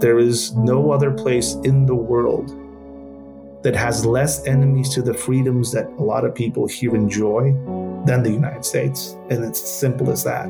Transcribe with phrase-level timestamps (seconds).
[0.00, 2.56] There is no other place in the world
[3.62, 7.52] that has less enemies to the freedoms that a lot of people here enjoy
[8.06, 9.18] than the United States.
[9.28, 10.48] And it's simple as that.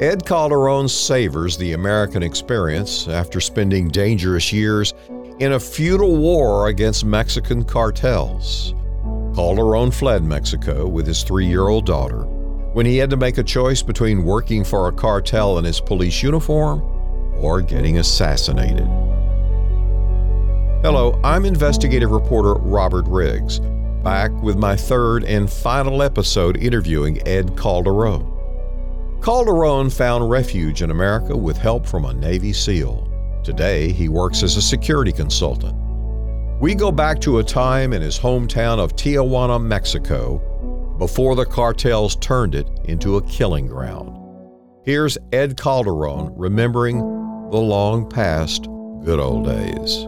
[0.00, 4.94] Ed Calderon savors the American experience after spending dangerous years
[5.40, 8.74] in a feudal war against Mexican cartels.
[9.34, 12.28] Calderon fled Mexico with his three year old daughter
[12.78, 16.22] when he had to make a choice between working for a cartel in his police
[16.22, 16.80] uniform
[17.40, 18.86] or getting assassinated.
[20.84, 23.58] Hello, I'm investigative reporter Robert Riggs,
[24.04, 28.24] back with my third and final episode interviewing Ed Calderon.
[29.24, 33.08] Calderon found refuge in America with help from a Navy SEAL.
[33.42, 35.74] Today, he works as a security consultant.
[36.60, 40.40] We go back to a time in his hometown of Tijuana, Mexico,
[40.98, 44.14] before the cartels turned it into a killing ground.
[44.84, 46.98] Here's Ed Calderon remembering
[47.50, 48.64] the long past
[49.04, 50.06] good old days.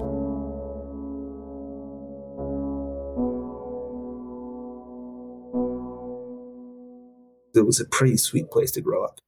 [7.55, 9.21] it was a pretty sweet place to grow up.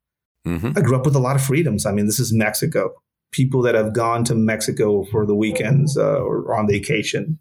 [0.46, 0.72] Mm-hmm.
[0.76, 1.86] I grew up with a lot of freedoms.
[1.86, 2.94] I mean, this is Mexico.
[3.30, 7.38] People that have gone to Mexico for the weekends uh, or on vacation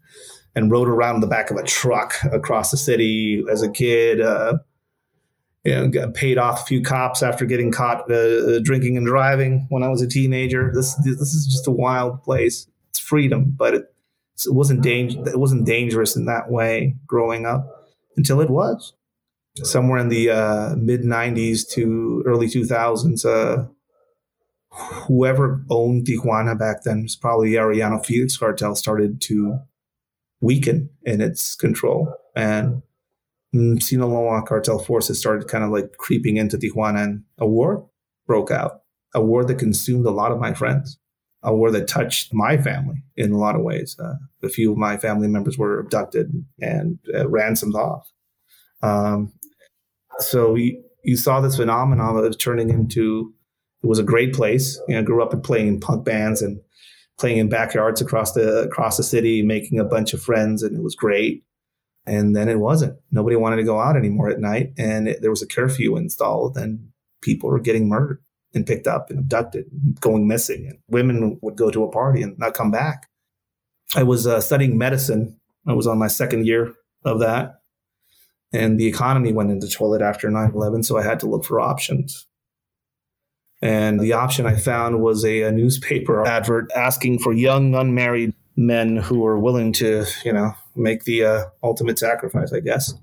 [0.56, 4.22] and rode around the back of a truck across the city as a kid.
[4.22, 4.58] Uh,
[5.64, 9.84] you know, paid off a few cops after getting caught uh, drinking and driving when
[9.84, 10.72] I was a teenager.
[10.74, 12.68] This this is just a wild place.
[12.90, 13.94] It's freedom, but it,
[14.44, 15.22] it wasn't danger.
[15.28, 17.68] It wasn't dangerous in that way growing up
[18.18, 18.94] until it was
[19.58, 23.26] somewhere in the uh, mid 90s to early 2000s.
[23.26, 23.68] Uh,
[24.74, 29.60] whoever owned Tijuana back then was probably Arellano Felix cartel started to
[30.42, 32.14] weaken in its control.
[32.36, 32.82] And
[33.54, 37.88] Sinaloa cartel forces started kind of like creeping into Tijuana and a war
[38.26, 38.82] broke out,
[39.14, 40.98] a war that consumed a lot of my friends,
[41.44, 43.98] a war that touched my family in a lot of ways.
[44.00, 48.12] Uh, a few of my family members were abducted and uh, ransomed off.
[48.82, 49.34] Um,
[50.20, 53.34] so you, you saw this phenomenon of turning into
[53.84, 54.80] it was a great place.
[54.88, 56.62] You know, I grew up in playing punk bands and
[57.22, 60.84] playing in backyards across the across the city, making a bunch of friends, and it
[60.84, 61.44] was great.
[62.08, 62.98] And then it wasn't.
[63.12, 66.58] Nobody wanted to go out anymore at night, and it, there was a curfew installed,
[66.58, 66.90] and
[67.22, 68.22] people were getting murdered
[68.54, 69.66] and picked up and abducted,
[70.02, 73.08] going missing, and women would go to a party and not come back.
[73.96, 75.40] I was uh, studying medicine.
[75.68, 76.74] I was on my second year
[77.06, 77.62] of that,
[78.52, 82.28] and the economy went into toilet after 9-11 so i had to look for options
[83.62, 88.98] and the option i found was a, a newspaper advert asking for young unmarried men
[88.98, 92.94] who were willing to you know make the uh, ultimate sacrifice i guess.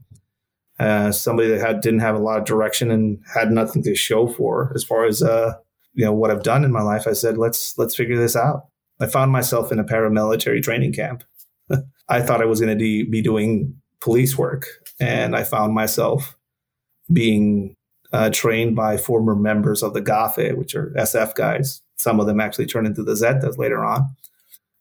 [0.80, 4.28] Uh, somebody that had didn't have a lot of direction and had nothing to show
[4.28, 5.52] for as far as uh,
[5.94, 8.66] you know what i've done in my life i said let's let's figure this out.
[9.00, 11.24] I found myself in a paramilitary training camp.
[12.08, 14.66] I thought i was going to be doing police work
[15.00, 16.36] and I found myself
[17.12, 17.74] being
[18.12, 21.82] uh, trained by former members of the GAFE, which are SF guys.
[21.96, 24.14] Some of them actually turned into the Zetas later on.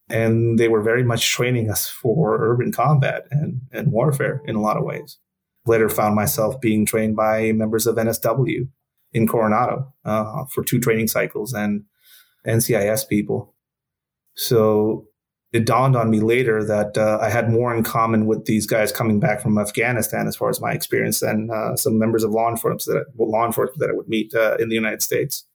[0.09, 4.61] And they were very much training us for urban combat and, and warfare in a
[4.61, 5.17] lot of ways.
[5.65, 8.69] Later found myself being trained by members of NSW
[9.11, 11.83] in Coronado uh, for two training cycles and
[12.45, 13.53] NCIS people.
[14.35, 15.07] So
[15.57, 18.91] it dawned on me later that uh, I had more in common with these guys
[18.91, 22.47] coming back from Afghanistan as far as my experience than uh, some members of law
[22.47, 25.45] enforcement that law enforcement that I would meet uh, in the United States.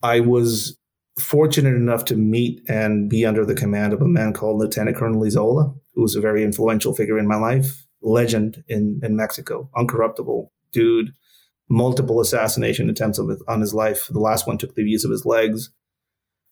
[0.00, 0.78] I was
[1.18, 5.20] fortunate enough to meet and be under the command of a man called Lieutenant Colonel
[5.20, 10.50] Leyzaola, who was a very influential figure in my life, legend in in Mexico, uncorruptible
[10.70, 11.12] dude,
[11.68, 14.06] multiple assassination attempts on his life.
[14.08, 15.70] The last one took the use of his legs.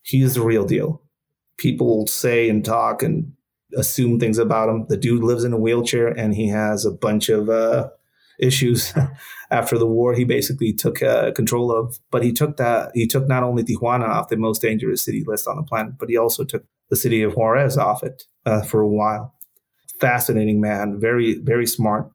[0.02, 1.03] He is the real deal
[1.58, 3.32] people say and talk and
[3.76, 4.86] assume things about him.
[4.88, 7.88] The dude lives in a wheelchair and he has a bunch of uh,
[8.38, 8.92] issues
[9.50, 10.14] after the war.
[10.14, 14.08] He basically took uh, control of, but he took that he took not only Tijuana
[14.08, 17.22] off the most dangerous city list on the planet, but he also took the city
[17.22, 19.34] of Juarez off it uh, for a while.
[20.00, 22.10] Fascinating man, very very smart,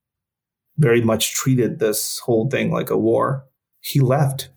[0.77, 3.45] very much treated this whole thing like a war.
[3.81, 4.49] He left,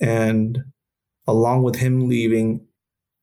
[0.00, 0.64] and
[1.26, 2.66] along with him leaving,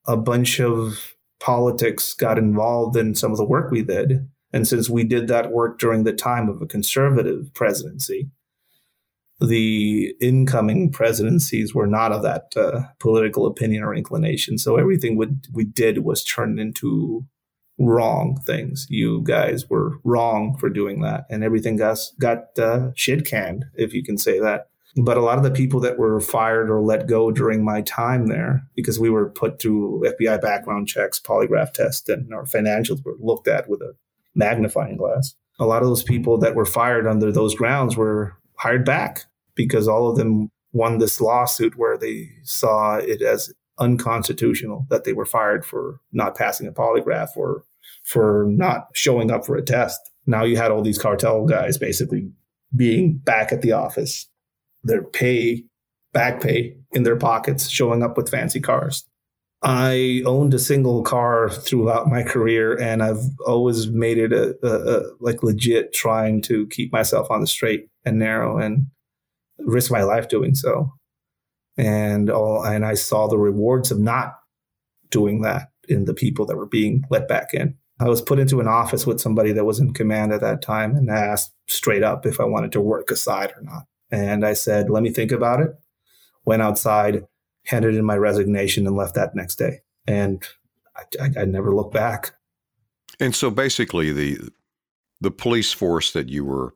[0.06, 4.28] a bunch of politics got involved in some of the work we did.
[4.52, 8.30] And since we did that work during the time of a conservative presidency,
[9.40, 14.58] the incoming presidencies were not of that uh, political opinion or inclination.
[14.58, 17.26] So everything we, we did was turned into
[17.78, 18.86] wrong things.
[18.90, 23.94] You guys were wrong for doing that, and everything got got uh, shit canned, if
[23.94, 24.66] you can say that.
[24.96, 28.26] But a lot of the people that were fired or let go during my time
[28.26, 33.14] there, because we were put through FBI background checks, polygraph tests, and our financials were
[33.20, 33.94] looked at with a
[34.34, 35.34] magnifying glass.
[35.58, 39.86] A lot of those people that were fired under those grounds were hired back because
[39.86, 45.24] all of them won this lawsuit where they saw it as unconstitutional that they were
[45.26, 47.64] fired for not passing a polygraph or
[48.02, 50.00] for not showing up for a test.
[50.26, 52.30] Now you had all these cartel guys basically
[52.76, 54.28] being back at the office,
[54.82, 55.64] their pay,
[56.12, 59.04] back pay in their pockets, showing up with fancy cars.
[59.62, 64.98] I owned a single car throughout my career, and I've always made it a, a,
[64.98, 68.86] a, like legit trying to keep myself on the straight and narrow and
[69.58, 70.94] risk my life doing so.
[71.76, 74.38] And all, and I saw the rewards of not
[75.10, 77.76] doing that in the people that were being let back in.
[78.00, 80.96] I was put into an office with somebody that was in command at that time
[80.96, 83.84] and asked straight up if I wanted to work aside or not.
[84.10, 85.70] And I said, let me think about it.
[86.44, 87.26] Went outside,
[87.66, 89.80] handed in my resignation, and left that next day.
[90.06, 90.42] And
[90.96, 92.32] I, I, I never looked back.
[93.18, 94.38] And so basically, the
[95.20, 96.74] the police force that you were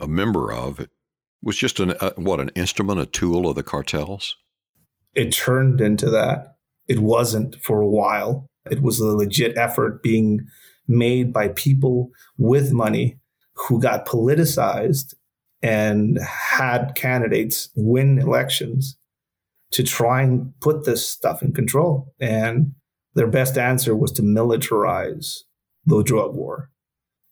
[0.00, 0.88] a member of
[1.42, 4.36] was just an uh, what an instrument, a tool of the cartels.
[5.14, 6.56] It turned into that.
[6.88, 8.48] It wasn't for a while.
[8.70, 10.46] It was a legit effort being
[10.88, 13.18] made by people with money
[13.54, 15.14] who got politicized
[15.62, 18.96] and had candidates win elections
[19.70, 22.12] to try and put this stuff in control.
[22.20, 22.72] And
[23.14, 25.38] their best answer was to militarize
[25.86, 26.70] the drug war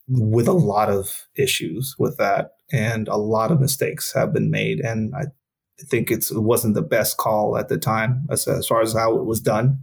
[0.07, 2.51] with a lot of issues with that.
[2.71, 4.79] And a lot of mistakes have been made.
[4.79, 5.25] And I
[5.89, 9.25] think it wasn't the best call at the time as, as far as how it
[9.25, 9.79] was done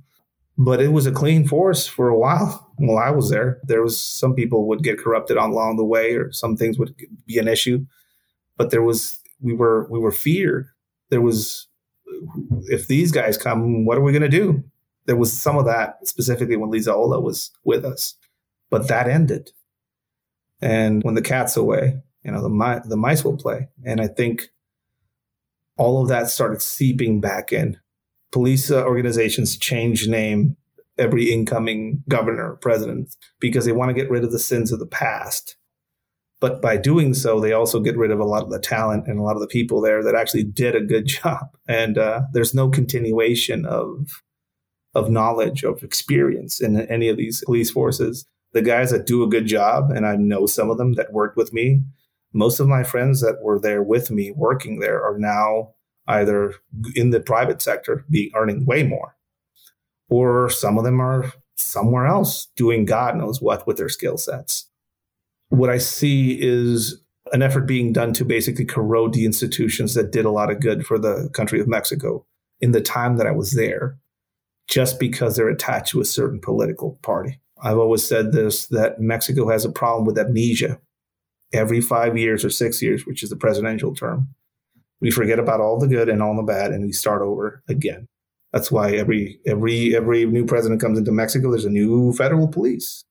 [0.59, 3.61] but it was a clean force for a while while I was there.
[3.63, 6.95] There was some people would get corrupted along the way, or some things would
[7.25, 7.87] be an issue,
[8.59, 10.67] but there was we were we were feared.
[11.09, 11.69] There was
[12.67, 14.63] if these guys come, what are we going to do?
[15.07, 18.15] There was some of that specifically when Leyzaola was with us,
[18.69, 19.53] but that ended.
[20.61, 24.51] And when the cat's away, you know the the mice will play, and I think
[25.79, 27.79] all of that started seeping back in
[28.33, 30.57] police organizations change name
[30.99, 34.87] every incoming governor, president, because they want to get rid of the sins of the
[34.87, 35.57] past.
[36.41, 39.19] But by doing so, they also get rid of a lot of the talent and
[39.19, 41.49] a lot of the people there that actually did a good job.
[41.67, 44.23] And uh, there's no continuation of
[44.95, 48.27] of knowledge, of experience in any of these police forces.
[48.53, 51.37] The guys that do a good job, and I know some of them that worked
[51.37, 51.83] with me,
[52.33, 55.75] most of my friends that were there with me working there are now
[56.07, 56.55] either
[56.95, 59.15] in the private sector, be earning way more,
[60.09, 64.68] or some of them are somewhere else doing God knows what with their skill sets.
[65.49, 67.01] What I see is
[67.33, 70.87] an effort being done to basically corrode the institutions that did a lot of good
[70.87, 72.25] for the country of Mexico
[72.61, 73.99] in the time that I was there,
[74.69, 77.41] just because they're attached to a certain political party.
[77.63, 80.81] I've always said this that Mexico has a problem with amnesia.
[81.53, 84.29] Every five years or six years, which is the presidential term,
[85.01, 88.07] we forget about all the good and all the bad, and we start over again.
[88.53, 91.51] That's why every every every new president comes into Mexico.
[91.51, 93.05] There's a new federal police.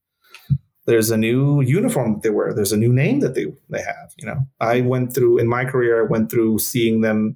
[0.87, 2.53] There's a new uniform that they wear.
[2.53, 4.13] There's a new name that they they have.
[4.17, 6.03] You know, I went through in my career.
[6.03, 7.35] I went through seeing them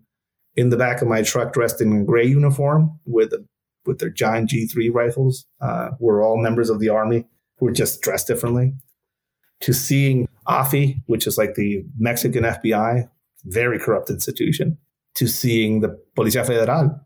[0.56, 3.46] in the back of my truck dressed in a gray uniform with a,
[3.86, 5.46] with their giant G3 rifles.
[5.60, 7.26] Uh, we're all members of the army
[7.58, 8.74] who are just dressed differently.
[9.62, 13.08] To seeing AFI, which is like the Mexican FBI,
[13.44, 14.78] very corrupt institution,
[15.16, 17.00] to seeing the Policía Federal,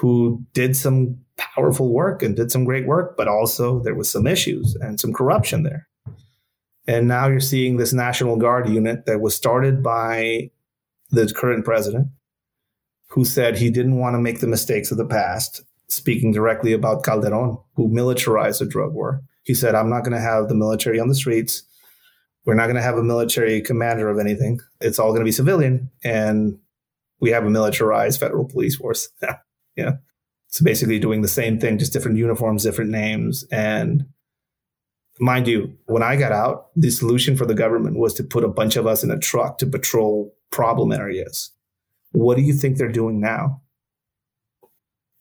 [0.00, 4.26] who did some powerful work and did some great work, but also there was some
[4.26, 5.88] issues and some corruption there.
[6.86, 10.50] And now you're seeing this National Guard unit that was started by
[11.10, 12.08] the current president,
[13.08, 17.04] who said he didn't want to make the mistakes of the past, speaking directly about
[17.04, 19.22] Calderon, who militarized the drug war.
[19.44, 21.62] He said, I'm not going to have the military on the streets.
[22.44, 24.60] We're not going to have a military commander of anything.
[24.80, 25.90] It's all going to be civilian.
[26.02, 26.58] And
[27.20, 29.08] we have a militarized federal police force.
[29.76, 29.96] yeah.
[30.48, 33.44] So basically doing the same thing, just different uniforms, different names.
[33.50, 34.06] And
[35.20, 38.48] mind you, when I got out, the solution for the government was to put a
[38.48, 41.50] bunch of us in a truck to patrol problem areas.
[42.12, 43.62] What do you think they're doing now?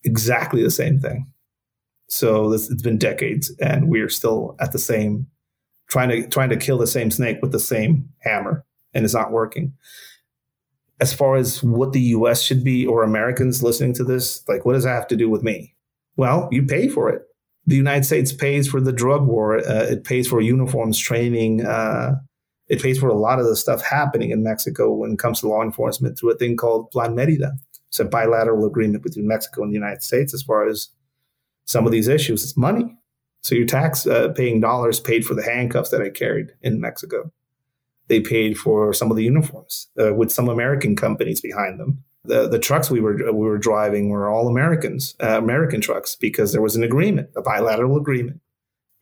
[0.03, 1.25] Exactly the same thing.
[2.07, 5.27] So this, it's been decades, and we're still at the same
[5.89, 9.31] trying to trying to kill the same snake with the same hammer, and it's not
[9.31, 9.73] working.
[10.99, 12.41] As far as what the U.S.
[12.41, 15.43] should be, or Americans listening to this, like, what does that have to do with
[15.43, 15.75] me?
[16.15, 17.21] Well, you pay for it.
[17.67, 19.57] The United States pays for the drug war.
[19.59, 21.65] Uh, it pays for uniforms, training.
[21.65, 22.15] Uh,
[22.69, 25.47] It pays for a lot of the stuff happening in Mexico when it comes to
[25.47, 27.53] law enforcement through a thing called Plan Merida.
[27.89, 30.89] It's a bilateral agreement between Mexico and the United States as far as
[31.65, 32.43] some of these issues.
[32.43, 32.97] It's money.
[33.41, 37.31] So your tax uh, paying dollars paid for the handcuffs that I carried in Mexico.
[38.07, 42.03] They paid for some of the uniforms uh, with some American companies behind them.
[42.23, 46.51] The, the trucks we were we were driving were all Americans, uh, American trucks, because
[46.51, 48.41] there was an agreement, a bilateral agreement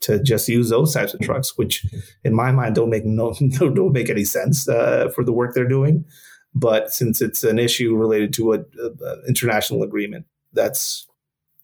[0.01, 1.85] to just use those types of trucks, which
[2.23, 5.53] in my mind don't make no, no don't make any sense uh, for the work
[5.53, 6.05] they're doing.
[6.53, 8.65] But since it's an issue related to an
[9.27, 11.07] international agreement, that's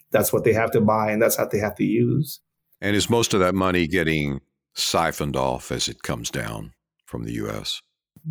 [0.10, 2.42] that's what they have to buy and that's what they have to use.
[2.82, 4.42] And is most of that money getting
[4.74, 6.74] siphoned off as it comes down
[7.12, 7.82] from the U.S.?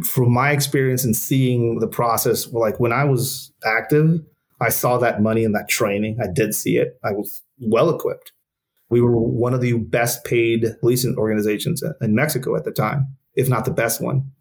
[0.02, 4.20] From my experience in seeing the process, like when I was active,
[4.60, 6.18] I saw that money and that training.
[6.22, 6.98] I did see it.
[7.04, 8.32] I was well equipped.
[8.88, 13.48] We were one of the best paid policing organizations in Mexico at the time, if
[13.48, 14.32] not the best one.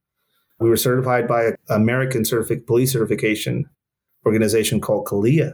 [0.60, 3.66] We were certified by an American certific- police certification
[4.26, 5.54] organization called CALEA.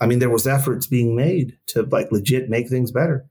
[0.00, 3.26] I mean, there was efforts being made to like legit make things better.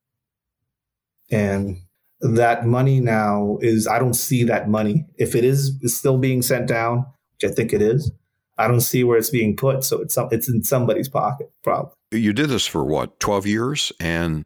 [1.30, 1.83] And
[2.24, 5.06] that money now is, I don't see that money.
[5.18, 8.12] If it is, is still being sent down, which I think it is,
[8.58, 9.84] I don't see where it's being put.
[9.84, 11.92] So it's, it's in somebody's pocket, probably.
[12.12, 13.92] You did this for what, 12 years?
[14.00, 14.46] And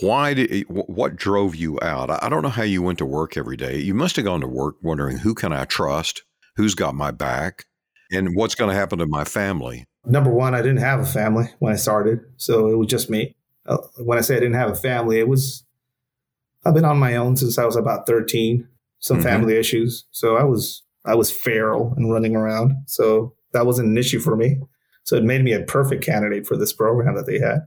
[0.00, 2.10] why did what drove you out?
[2.10, 3.78] I don't know how you went to work every day.
[3.78, 6.22] You must have gone to work wondering who can I trust,
[6.56, 7.66] who's got my back,
[8.10, 9.84] and what's going to happen to my family.
[10.04, 13.36] Number one, I didn't have a family when I started, so it was just me.
[13.66, 15.64] Uh, when I say I didn't have a family, it was
[16.64, 18.68] I've been on my own since I was about thirteen.
[18.98, 19.26] Some mm-hmm.
[19.26, 23.98] family issues, so I was I was feral and running around, so that wasn't an
[23.98, 24.58] issue for me.
[25.04, 27.66] So it made me a perfect candidate for this program that they had.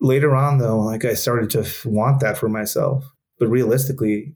[0.00, 3.04] Later on, though, like I started to want that for myself.
[3.38, 4.34] But realistically,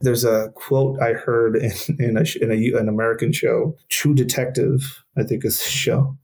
[0.00, 5.04] there's a quote I heard in, in, a, in a, an American show, True Detective,
[5.16, 6.16] I think is the show.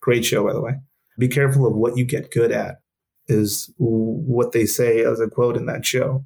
[0.00, 0.74] Great show, by the way.
[1.18, 2.80] Be careful of what you get good at,
[3.28, 6.24] is what they say as a quote in that show.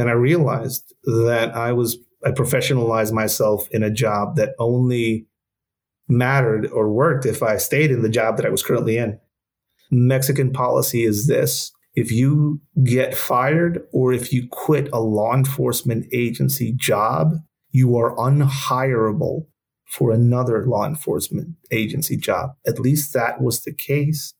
[0.00, 5.26] And I realized that I was, I professionalized myself in a job that only
[6.08, 9.20] mattered or worked if I stayed in the job that I was currently in.
[9.90, 16.06] Mexican policy is this if you get fired or if you quit a law enforcement
[16.14, 17.34] agency job,
[17.70, 19.48] you are unhireable
[19.86, 22.52] for another law enforcement agency job.
[22.66, 24.32] At least that was the case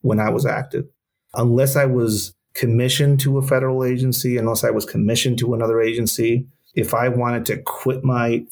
[0.00, 0.86] when I was active.
[1.34, 6.46] Unless I was commissioned to a federal agency, unless I was commissioned to another agency,
[6.74, 8.44] if I wanted to quit my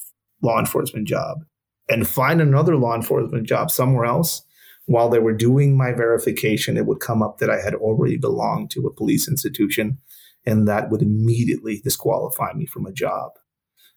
[0.42, 1.38] law enforcement job
[1.88, 4.42] and find another law enforcement job somewhere else,
[4.86, 8.70] while they were doing my verification, it would come up that I had already belonged
[8.72, 9.98] to a police institution,
[10.44, 13.32] and that would immediately disqualify me from a job.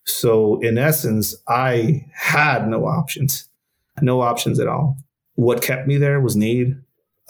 [0.05, 3.49] So, in essence, I had no options,
[4.01, 4.97] no options at all.
[5.35, 6.75] What kept me there was need.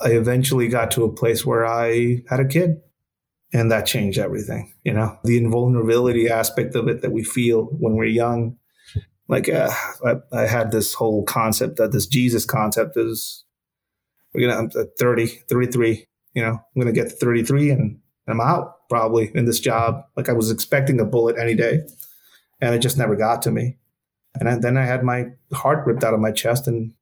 [0.01, 2.81] I eventually got to a place where I had a kid,
[3.53, 4.73] and that changed everything.
[4.83, 8.57] You know, the invulnerability aspect of it that we feel when we're young.
[9.27, 9.71] Like uh,
[10.05, 13.45] I, I had this whole concept that this Jesus concept is
[14.33, 14.69] we're gonna I'm
[15.00, 16.05] 30, 33.
[16.33, 20.03] You know, I'm gonna get 33 and I'm out probably in this job.
[20.15, 21.81] Like I was expecting a bullet any day,
[22.62, 23.77] and it just never got to me.
[24.35, 26.93] And I, then I had my heart ripped out of my chest, and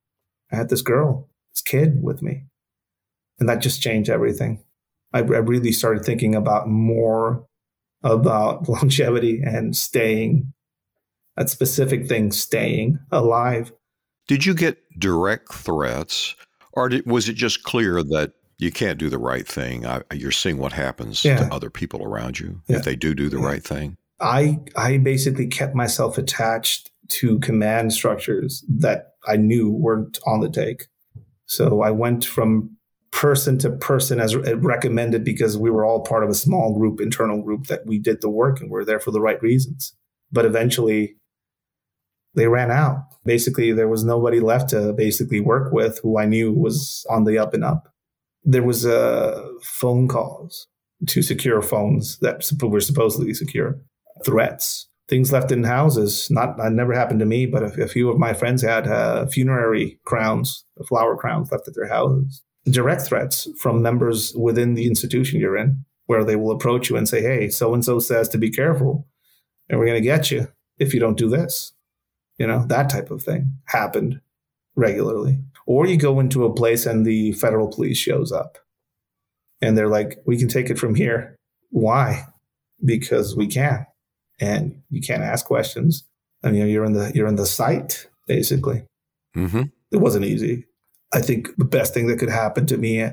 [0.51, 2.45] I had this girl, this kid with me,
[3.41, 4.63] and that just changed everything.
[5.13, 7.45] I, I really started thinking about more
[8.03, 10.53] about longevity and staying.
[11.35, 13.71] That specific thing, staying alive.
[14.27, 16.35] Did you get direct threats
[16.73, 19.85] or did, was it just clear that you can't do the right thing?
[19.85, 21.37] I, you're seeing what happens yeah.
[21.37, 22.77] to other people around you yeah.
[22.77, 23.45] if they do do the yeah.
[23.45, 23.97] right thing.
[24.19, 30.49] I I basically kept myself attached to command structures that I knew weren't on the
[30.49, 30.87] take.
[31.47, 32.77] So I went from
[33.11, 37.41] person to person as recommended because we were all part of a small group, internal
[37.41, 39.93] group that we did the work and we we're there for the right reasons.
[40.31, 41.15] But eventually
[42.35, 43.03] they ran out.
[43.25, 47.37] Basically, there was nobody left to basically work with who I knew was on the
[47.37, 47.89] up and up.
[48.43, 50.67] There was uh, phone calls
[51.07, 53.79] to secure phones that were supposedly secure,
[54.25, 56.29] threats, things left in houses.
[56.31, 59.27] Not that never happened to me, but a, a few of my friends had uh,
[59.27, 62.41] funerary crowns, flower crowns left at their houses.
[62.65, 67.07] Direct threats from members within the institution you're in, where they will approach you and
[67.09, 69.07] say, "Hey, so and so says to be careful,
[69.69, 71.73] and we're going to get you if you don't do this."
[72.37, 74.21] You know, that type of thing happened
[74.75, 75.39] regularly.
[75.65, 78.57] Or you go into a place and the federal police shows up
[79.61, 81.35] and they're like, we can take it from here.
[81.69, 82.25] Why?
[82.83, 83.85] Because we can.
[84.39, 86.03] and you can't ask questions.
[86.43, 88.85] I mean, you're in the you're in the site basically.
[89.35, 89.63] Mm-hmm.
[89.91, 90.65] It wasn't easy.
[91.13, 93.09] I think the best thing that could happen to me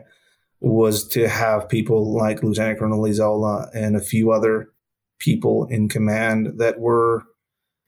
[0.61, 4.71] was to have people like Lieutenant Colonel Leyzaola and a few other
[5.19, 7.25] people in command that were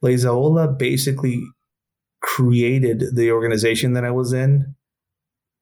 [0.03, 1.43] Leyzaola basically
[2.21, 4.75] created the organization that I was in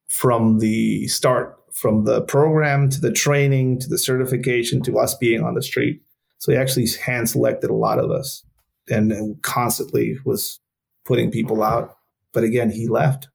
[0.08, 5.42] from the start, from the program to the training to the certification to us being
[5.42, 6.02] on the street.
[6.38, 8.44] So he actually hand selected a lot of us
[8.88, 10.60] and constantly was
[11.04, 11.96] putting people out.
[12.32, 13.28] But again, he left.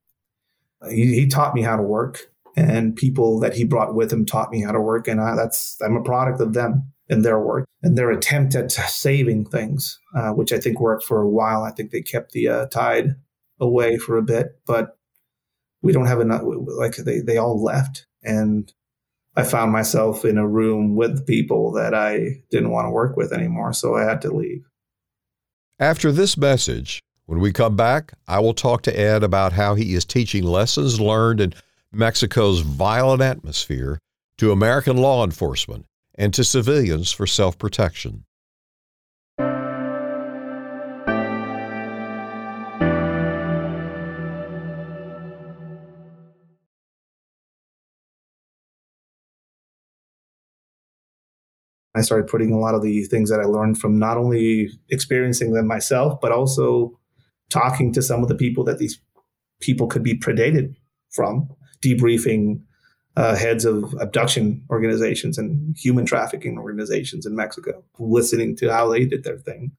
[0.89, 4.51] He, he, taught me how to work, and people that he brought with him taught
[4.51, 7.65] me how to work, and I, that's I'm a product of them and their work
[7.81, 11.63] and their attempt at saving things, uh, which I think worked for a while.
[11.63, 13.15] I think they kept the uh, tide
[13.59, 14.97] away for a bit, but
[15.81, 16.41] we don't have enough.
[16.43, 18.71] Like they they all left, and
[19.35, 23.33] I found myself in a room with people that I didn't want to work with
[23.33, 24.63] anymore, so I had to leave.
[25.79, 29.93] After this message, when we come back, I will talk to Ed about how he
[29.93, 31.53] is teaching lessons learned in
[31.91, 33.99] Mexico's violent atmosphere
[34.39, 38.25] to American law enforcement and to civilians for self protection.
[51.95, 55.53] I started putting a lot of the things that I learned from not only experiencing
[55.53, 56.99] them myself, but also
[57.53, 58.99] talking to some of the people that these
[59.61, 60.75] people could be predated
[61.11, 61.47] from,
[61.85, 62.61] debriefing
[63.15, 69.05] uh, heads of abduction organizations and human trafficking organizations in Mexico, listening to how they
[69.05, 69.71] did their thing,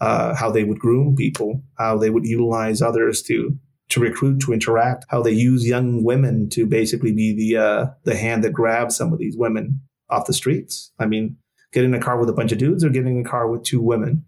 [0.00, 3.58] uh, how they would groom people, how they would utilize others to
[3.90, 8.16] to recruit, to interact, how they use young women to basically be the uh, the
[8.16, 10.92] hand that grabs some of these women off the streets.
[10.98, 11.36] I mean,
[11.72, 13.62] getting in a car with a bunch of dudes or getting in a car with
[13.62, 14.24] two women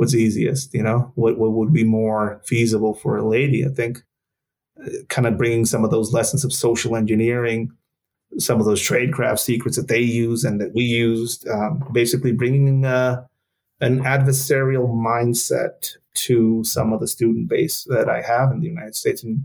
[0.00, 1.12] what's easiest you know?
[1.14, 3.64] What, what would be more feasible for a lady?
[3.64, 4.02] I think
[4.82, 7.70] uh, kind of bringing some of those lessons of social engineering
[8.38, 12.84] some of those tradecraft secrets that they use and that we used um, basically bringing
[12.84, 13.24] uh,
[13.80, 18.94] an adversarial mindset to some of the student base that i have in the united
[18.94, 19.22] states.
[19.22, 19.44] And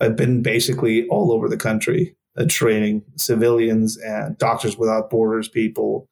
[0.00, 6.06] i've been basically all over the country uh, training civilians and doctors without borders people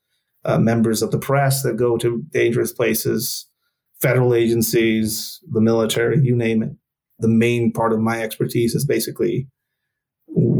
[0.44, 3.46] uh, members of the press that go to dangerous places,
[4.00, 6.70] federal agencies, the military, you name it.
[7.18, 9.46] The main part of my expertise is basically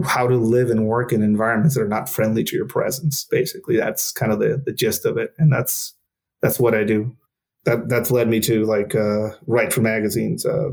[0.04, 3.24] how to live and work in environments that are not friendly to your presence.
[3.30, 5.94] Basically, that's kind of the, the gist of it, and that's
[6.42, 7.16] that's what I do.
[7.64, 10.70] That that's led me to like uh, write for magazines uh,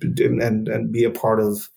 [0.00, 1.68] and and be a part of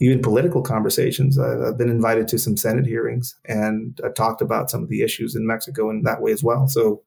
[0.00, 1.38] even political conversations.
[1.38, 5.34] I've been invited to some Senate hearings and I've talked about some of the issues
[5.34, 6.68] in Mexico in that way as well.
[6.68, 7.02] So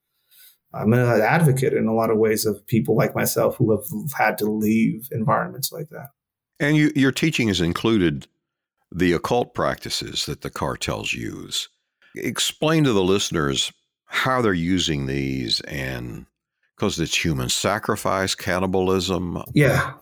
[0.73, 4.37] I'm an advocate in a lot of ways of people like myself who have had
[4.39, 6.09] to leave environments like that.
[6.59, 8.27] And you, your teaching has included
[8.91, 11.69] the occult practices that the cartels use.
[12.15, 13.71] Explain to the listeners
[14.05, 16.25] how they're using these and
[16.75, 19.43] because it's human sacrifice, cannibalism.
[19.53, 19.93] Yeah.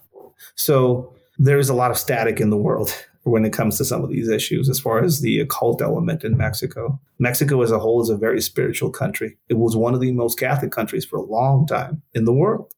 [0.55, 2.93] So there's a lot of static in the world
[3.29, 6.37] when it comes to some of these issues as far as the occult element in
[6.37, 6.99] Mexico.
[7.19, 9.37] Mexico as a whole is a very spiritual country.
[9.49, 12.73] It was one of the most Catholic countries for a long time in the world.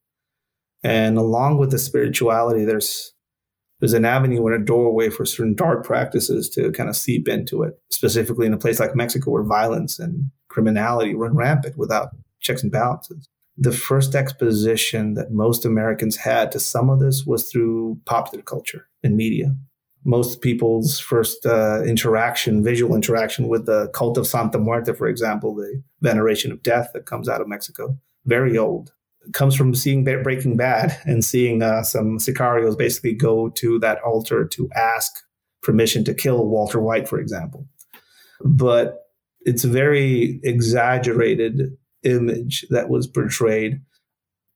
[0.83, 3.13] And along with the spirituality, there's
[3.79, 7.63] there's an avenue and a doorway for certain dark practices to kind of seep into
[7.63, 12.09] it, specifically in a place like Mexico where violence and criminality run rampant without
[12.41, 17.51] checks and balances the first exposition that most Americans had to some of this was
[17.51, 19.53] through popular culture and media.
[20.05, 25.53] Most people's first uh, interaction, visual interaction with the cult of Santa Muerte, for example,
[25.55, 28.93] the veneration of death that comes out of Mexico, very old,
[29.27, 34.01] it comes from seeing Breaking Bad and seeing uh, some sicarios basically go to that
[34.01, 35.13] altar to ask
[35.61, 37.67] permission to kill Walter White, for example.
[38.43, 39.03] But
[39.41, 43.81] it's a very exaggerated image that was portrayed.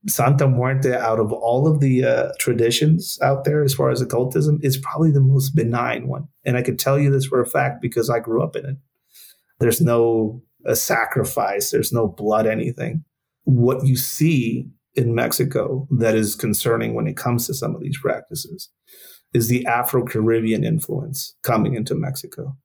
[0.06, 4.58] Santa Muerte, out of all of the uh, traditions out there as far as occultism,
[4.62, 6.28] is probably the most benign one.
[6.44, 8.76] And I can tell you this for a fact because I grew up in it.
[9.60, 13.04] There's no a sacrifice, there's no blood, anything.
[13.44, 17.98] What you see in Mexico that is concerning when it comes to some of these
[17.98, 18.70] practices
[19.32, 22.56] is the Afro Caribbean influence coming into Mexico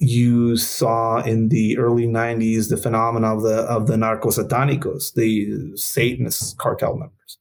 [0.00, 6.56] you saw in the early 90s the phenomena of the of the narcosatanicos, the Satanist
[6.56, 7.38] cartel members,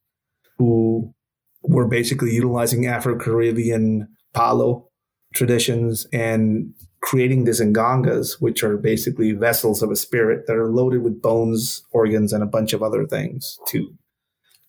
[0.57, 1.13] who
[1.63, 4.89] were basically utilizing Afro-Caribbean palo
[5.33, 11.01] traditions and creating these ngangas, which are basically vessels of a spirit that are loaded
[11.01, 13.93] with bones, organs, and a bunch of other things to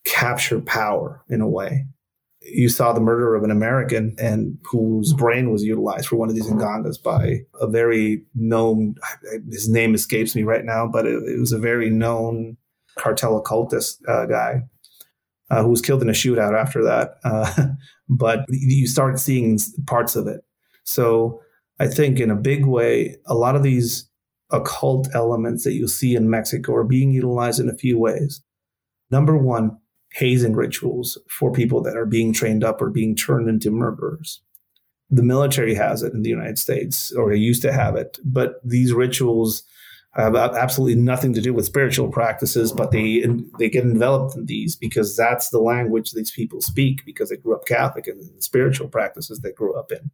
[0.04, 1.86] capture power in a way.
[2.42, 6.34] You saw the murder of an American and whose brain was utilized for one of
[6.34, 8.94] these ngangas by a very known,
[9.50, 12.56] his name escapes me right now, but it, it was a very known
[12.96, 14.62] cartel occultist uh, guy
[15.50, 17.16] uh, who was killed in a shootout after that.
[17.24, 17.66] Uh,
[18.08, 20.40] but you start seeing parts of it.
[20.84, 21.42] So
[21.78, 24.08] I think in a big way, a lot of these
[24.50, 28.42] occult elements that you see in Mexico are being utilized in a few ways.
[29.10, 29.78] Number one,
[30.12, 34.40] hazing rituals for people that are being trained up or being turned into murderers.
[35.08, 38.60] The military has it in the United States, or they used to have it, but
[38.64, 39.64] these rituals
[40.14, 43.24] have absolutely nothing to do with spiritual practices, but they
[43.58, 47.54] they get enveloped in these because that's the language these people speak because they grew
[47.54, 50.10] up Catholic and spiritual practices they grew up in.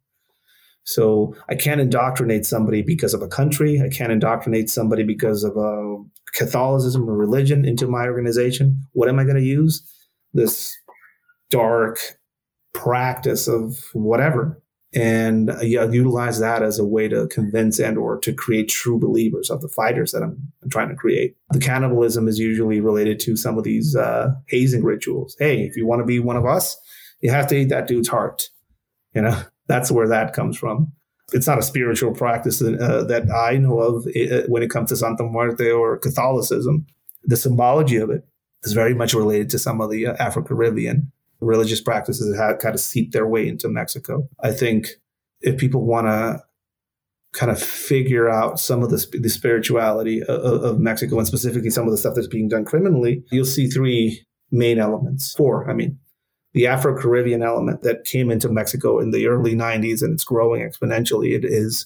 [0.87, 3.81] So I can't indoctrinate somebody because of a country.
[3.81, 5.97] I can't indoctrinate somebody because of a
[6.33, 8.81] Catholicism or religion into my organization.
[8.93, 9.85] What am I going to use?
[10.33, 10.73] This
[11.49, 11.99] dark
[12.73, 14.61] practice of whatever
[14.95, 19.49] and uh, utilize that as a way to convince and or to create true believers
[19.49, 21.35] of the fighters that I'm, I'm trying to create.
[21.51, 25.35] The cannibalism is usually related to some of these uh, hazing rituals.
[25.37, 26.77] Hey, if you want to be one of us,
[27.19, 28.47] you have to eat that dude's heart.
[29.13, 30.91] You know, that's where that comes from.
[31.33, 34.95] It's not a spiritual practice uh, that I know of uh, when it comes to
[34.95, 36.85] Santa Muerte or Catholicism.
[37.25, 38.25] The symbology of it
[38.63, 42.59] is very much related to some of the uh, Afro Caribbean religious practices that have
[42.59, 44.27] kind of seeped their way into Mexico.
[44.39, 44.87] I think
[45.41, 46.43] if people want to
[47.33, 51.85] kind of figure out some of the, the spirituality of, of, Mexico and specifically some
[51.85, 55.35] of the stuff that's being done criminally, you'll see three main elements.
[55.35, 55.99] Four, I mean
[56.57, 60.67] the Afro Caribbean element that came into Mexico in the early 90s and it's growing
[60.67, 61.35] exponentially.
[61.35, 61.85] It is,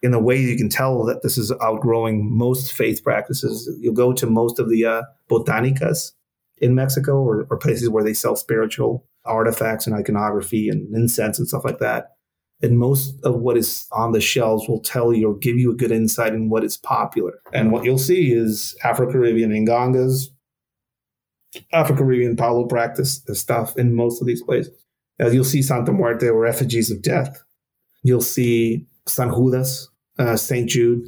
[0.00, 3.68] in a way, you can tell that this is outgrowing most faith practices.
[3.80, 6.12] You'll go to most of the uh, botanicas
[6.58, 11.48] in Mexico or, or places where they sell spiritual artifacts and iconography and incense and
[11.48, 12.12] stuff like that.
[12.62, 15.76] And most of what is on the shelves will tell you or give you a
[15.76, 17.40] good insight in what is popular.
[17.52, 20.28] And what you'll see is Afro Caribbean ngangas,
[21.72, 24.72] Afro Caribbean Palo practice stuff in most of these places.
[25.18, 27.42] As you'll see Santa Muerte or effigies of death.
[28.02, 29.88] You'll see San Judas,
[30.18, 30.68] uh, St.
[30.68, 31.06] Jude,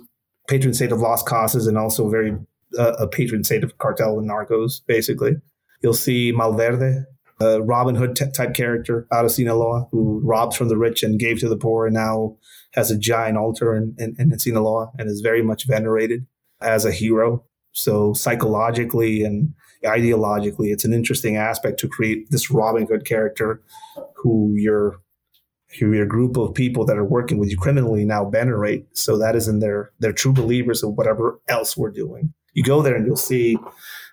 [0.49, 2.37] patron saint of lost causes, and also very
[2.79, 5.37] uh, a patron saint of cartel and narcos, basically.
[5.83, 7.05] You'll see Malverde,
[7.41, 11.19] a Robin Hood t- type character out of Sinaloa who robs from the rich and
[11.19, 12.37] gave to the poor and now
[12.73, 16.27] has a giant altar in, in, in Sinaloa and is very much venerated
[16.61, 17.45] as a hero.
[17.73, 19.55] So psychologically and
[19.85, 23.63] ideologically, it's an interesting aspect to create this Robin Hood character
[24.17, 25.01] who your
[25.81, 28.87] who your group of people that are working with you criminally now venerate.
[28.93, 32.33] So that is in their they're true believers of whatever else we're doing.
[32.53, 33.59] You go there and you'll see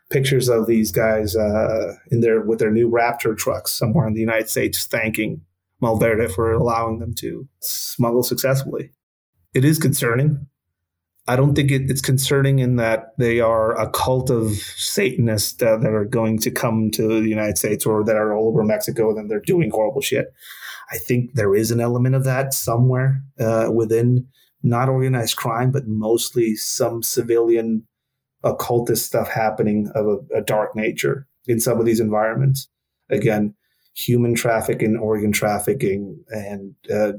[0.10, 4.20] pictures of these guys uh, in their with their new Raptor trucks somewhere in the
[4.20, 5.42] United States, thanking
[5.82, 8.92] Malverde for allowing them to smuggle successfully.
[9.54, 10.48] It is concerning.
[11.32, 15.78] I don't think it, it's concerning in that they are a cult of Satanists uh,
[15.78, 19.17] that are going to come to the United States or that are all over Mexico
[19.17, 20.34] and they're doing horrible shit.
[20.91, 24.28] I think there is an element of that somewhere uh, within
[24.62, 27.88] not organized crime, but mostly some civilian
[28.44, 32.67] occultist stuff happening of a, a dark nature in some of these environments.
[33.10, 33.56] Again,
[34.06, 37.14] human trafficking, organ trafficking, and uh,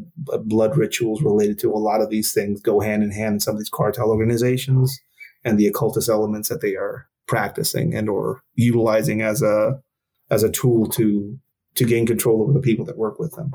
[0.45, 3.55] blood rituals related to a lot of these things go hand in hand in some
[3.55, 4.99] of these cartel organizations
[5.45, 9.81] and the occultist elements that they are practicing and or utilizing as a
[10.31, 11.38] as a tool to
[11.75, 13.53] to gain control over the people that work with them.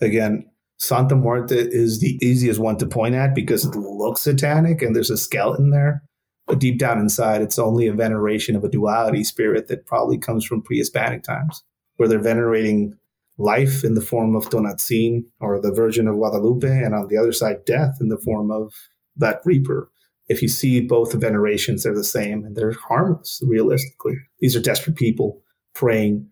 [0.00, 4.94] Again, Santa Muerte is the easiest one to point at because it looks satanic and
[4.94, 6.02] there's a skeleton there.
[6.46, 10.44] But deep down inside, it's only a veneration of a duality spirit that probably comes
[10.44, 11.62] from pre Hispanic times
[11.96, 12.96] where they're venerating
[13.38, 17.32] life in the form of Tonantzin or the Virgin of Guadalupe, and on the other
[17.32, 18.72] side, death in the form of
[19.16, 19.90] that Reaper.
[20.28, 24.16] If you see both the venerations, they're the same and they're harmless, realistically.
[24.40, 25.42] These are desperate people
[25.74, 26.28] praying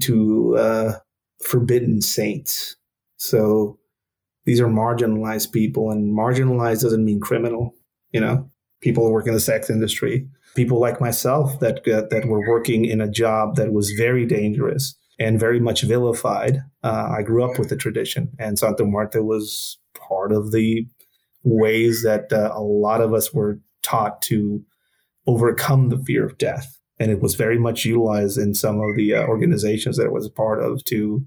[0.00, 0.98] to uh,
[1.42, 2.76] forbidden saints.
[3.16, 3.78] So
[4.44, 7.74] these are marginalized people, and marginalized doesn't mean criminal,
[8.12, 8.50] you know?
[8.80, 12.84] People who work in the sex industry, people like myself that uh, that were working
[12.84, 16.62] in a job that was very dangerous and very much vilified.
[16.82, 20.86] Uh, I grew up with the tradition, and Santa Muerte was part of the
[21.42, 24.62] ways that uh, a lot of us were taught to
[25.26, 26.78] overcome the fear of death.
[27.00, 30.26] And it was very much utilized in some of the uh, organizations that it was
[30.26, 31.24] a part of to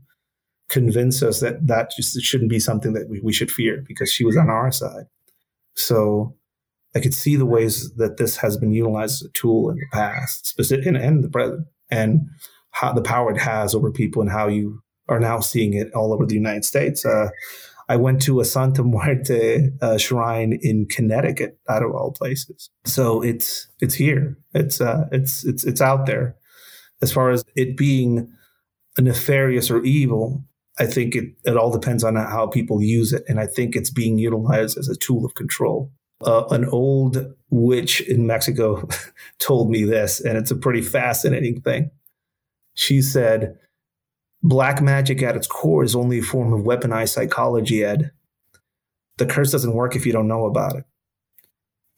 [0.70, 4.26] convince us that that just shouldn't be something that we, we should fear because she
[4.26, 5.06] was on our side.
[5.76, 6.36] So
[6.96, 9.86] I could see the ways that this has been utilized as a tool in the
[9.94, 12.22] past, specific and, and the present, and
[12.72, 16.14] how the power it has over people and how you are now seeing it all
[16.14, 17.06] over the United States.
[17.06, 17.30] Uh,
[17.90, 22.70] I went to a Santa Muerte uh, shrine in Connecticut, out of all places.
[22.86, 24.38] So it's it's here.
[24.54, 26.38] It's uh, it's it's it's out there.
[27.02, 28.32] As far as it being
[28.98, 30.46] nefarious or evil,
[30.80, 33.24] I think it, it all depends on how people use it.
[33.28, 35.92] And I think it's being utilized as a tool of control.
[36.24, 38.88] Uh, an old witch in Mexico
[39.40, 41.90] told me this, and it's a pretty fascinating thing.
[42.82, 43.60] She said,
[44.42, 48.10] Black magic at its core is only a form of weaponized psychology, Ed.
[49.20, 50.86] The curse doesn't work if you don't know about it.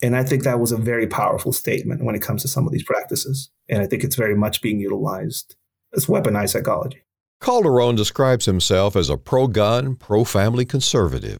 [0.01, 2.73] And I think that was a very powerful statement when it comes to some of
[2.73, 3.49] these practices.
[3.69, 5.55] And I think it's very much being utilized
[5.95, 7.01] as weaponized psychology.
[7.39, 11.39] Calderon describes himself as a pro gun, pro family conservative.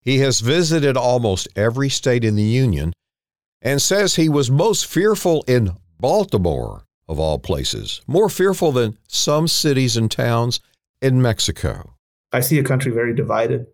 [0.00, 2.94] He has visited almost every state in the Union
[3.60, 9.48] and says he was most fearful in Baltimore, of all places, more fearful than some
[9.48, 10.60] cities and towns
[11.02, 11.94] in Mexico.
[12.32, 13.66] I see a country very divided.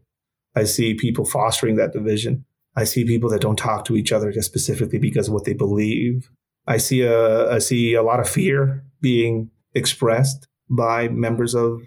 [0.55, 2.47] I see people fostering that division.
[2.75, 5.53] I see people that don't talk to each other just specifically because of what they
[5.53, 6.31] believe.
[6.67, 11.83] I see a I see a lot of fear being expressed by members of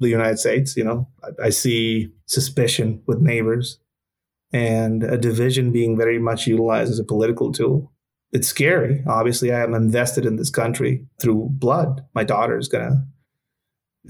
[0.00, 0.76] the United States.
[0.76, 3.78] You know, I, I see suspicion with neighbors
[4.52, 7.92] and a division being very much utilized as a political tool.
[8.32, 9.02] It's scary.
[9.06, 12.04] Obviously, I am invested in this country through blood.
[12.14, 13.06] My daughter is gonna,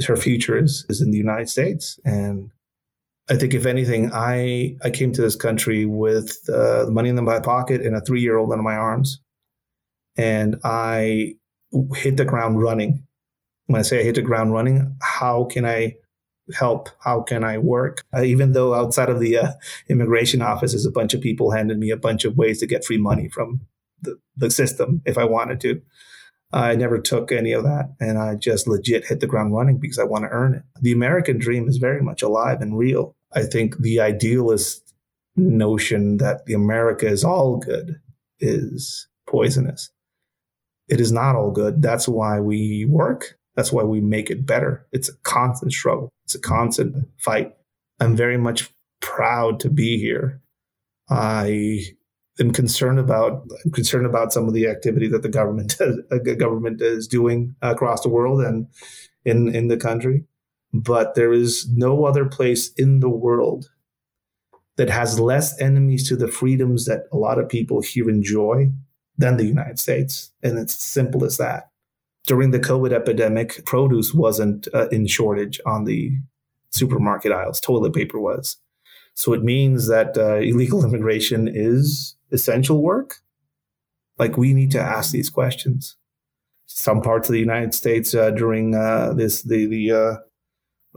[0.07, 2.01] her future is, is in the United States.
[2.05, 2.51] And
[3.31, 7.41] I think, if anything, I, I came to this country with uh, money in my
[7.41, 9.21] pocket and a three year old in my arms.
[10.17, 11.35] And I
[11.95, 13.07] hit the ground running
[13.69, 15.97] when I say I hit the ground running, how can I
[16.55, 16.89] help?
[17.01, 18.03] How can I work?
[18.17, 19.53] Uh, even though outside of the uh,
[19.89, 22.85] immigration office, there's a bunch of people handing me a bunch of ways to get
[22.85, 23.61] free money from
[24.03, 25.81] the, the system if I wanted to.
[26.51, 29.99] I never took any of that, and I just legit hit the ground running because
[29.99, 30.63] I want to earn it.
[30.81, 33.15] The American dream is very much alive and real.
[33.33, 34.95] I think the idealist
[35.37, 38.01] notion that the America is all good
[38.41, 39.91] is poisonous.
[40.89, 41.83] It is not all good.
[41.83, 43.39] That's why we work.
[43.55, 44.87] That's why we make it better.
[44.93, 46.09] It's a constant struggle.
[46.25, 47.55] It's a constant fight.
[48.01, 50.41] I'm very much proud to be here.
[51.11, 51.83] I
[52.41, 55.77] am concerned about I'm concerned about some of the activity that the government
[56.39, 58.67] government is doing across the world and
[59.25, 60.25] in in the country.
[60.73, 63.71] But there is no other place in the world
[64.77, 68.71] that has less enemies to the freedoms that a lot of people here enjoy
[69.17, 70.31] than the United States.
[70.43, 71.71] And it's simple as that
[72.29, 76.13] during the COVID epidemic, produce wasn't uh, in shortage on the
[76.71, 77.59] supermarket aisles.
[77.59, 78.59] Toilet paper was.
[79.19, 83.17] So it means that uh, illegal immigration is essential work.
[84.17, 85.97] Like we need to ask these questions.
[86.67, 90.15] Some parts of the United States uh, during uh, this the the uh,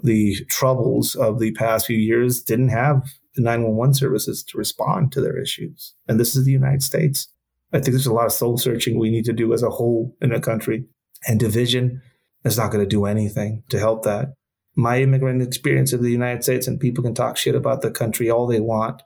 [0.03, 5.21] the troubles of the past few years didn't have the 911 services to respond to
[5.21, 5.95] their issues.
[6.07, 7.27] And this is the United States.
[7.73, 10.15] I think there's a lot of soul searching we need to do as a whole
[10.21, 10.85] in a country
[11.27, 12.01] and division
[12.43, 14.33] is not going to do anything to help that.
[14.81, 18.31] My immigrant experience of the United States, and people can talk shit about the country
[18.31, 19.03] all they want.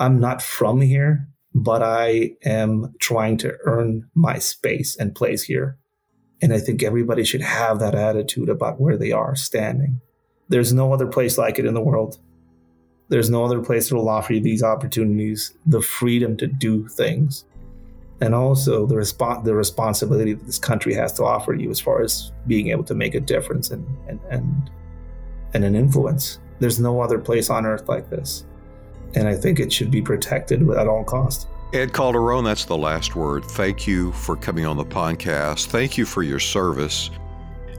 [0.00, 5.76] I'm not from here, but I am trying to earn my space and place here.
[6.40, 10.00] And I think everybody should have that attitude about where they are standing.
[10.48, 12.18] There's no other place like it in the world.
[13.10, 17.44] There's no other place that will offer you these opportunities, the freedom to do things
[18.22, 22.00] and also the resp- the responsibility that this country has to offer you as far
[22.00, 24.70] as being able to make a difference and and and,
[25.54, 26.38] and an influence.
[26.58, 28.44] There's no other place on earth like this.
[29.14, 31.46] And I think it should be protected at all costs.
[31.72, 33.44] Ed Calderon, that's the last word.
[33.44, 35.66] Thank you for coming on the podcast.
[35.66, 37.10] Thank you for your service.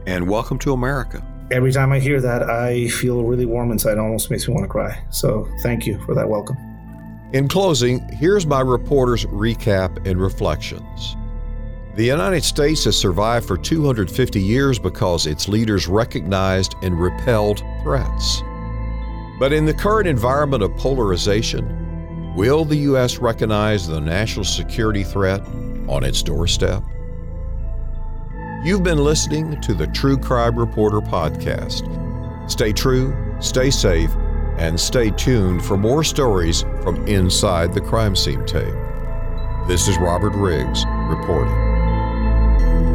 [0.06, 1.26] And welcome to America.
[1.50, 3.92] Every time I hear that, I feel really warm inside.
[3.92, 5.02] It almost makes me want to cry.
[5.10, 6.56] So thank you for that welcome.
[7.32, 11.16] In closing, here's my reporter's recap and reflections.
[11.96, 18.42] The United States has survived for 250 years because its leaders recognized and repelled threats.
[19.38, 23.16] But in the current environment of polarization, will the U.S.
[23.16, 25.40] recognize the national security threat
[25.88, 26.82] on its doorstep?
[28.62, 31.80] You've been listening to the True Crime Reporter podcast.
[32.50, 34.10] Stay true, stay safe,
[34.58, 38.74] and stay tuned for more stories from inside the crime scene tape.
[39.66, 41.65] This is Robert Riggs reporting
[42.58, 42.85] thank you